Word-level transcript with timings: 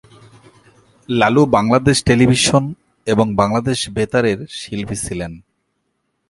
Lalu 1.09 1.43
Bangladesh 1.55 1.97
television 2.03 2.63
এবং 3.07 3.25
বাংলাদেশ 3.35 3.79
বেতারের 3.89 4.39
শিল্পী 4.59 4.95
ছিলেন। 4.95 5.31